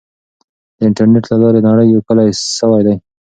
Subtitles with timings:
[0.77, 2.95] د انټرنیټ له لارې نړۍ یو کلی سوی دی.